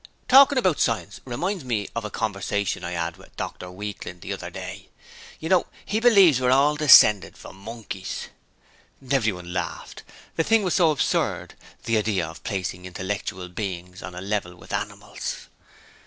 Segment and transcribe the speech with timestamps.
[0.27, 4.49] 'Talking about science reminds me of a conversation I 'ad with Dr Weakling the other
[4.49, 4.89] day.
[5.39, 8.29] You know, he believes we're all descended from monkeys.'
[9.11, 10.01] Everyone laughed;
[10.37, 11.53] the thing was so absurd:
[11.83, 15.49] the idea of placing intellectual beings on a level with animals!